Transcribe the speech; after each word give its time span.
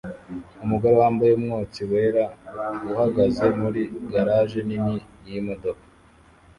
Umugore 0.63 0.93
wambaye 1.01 1.31
umwotsi 1.35 1.81
wera 1.91 2.23
uhagaze 2.91 3.45
muri 3.61 3.81
garage 4.11 4.59
nini 4.67 4.95
n'imodoka 5.23 5.83